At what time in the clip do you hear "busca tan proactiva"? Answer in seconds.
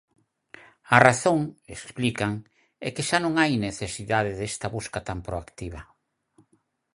4.75-5.81